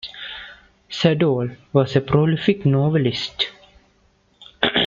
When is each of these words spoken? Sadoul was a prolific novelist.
Sadoul 0.89 1.57
was 1.73 1.95
a 1.95 2.01
prolific 2.01 2.65
novelist. 2.65 3.51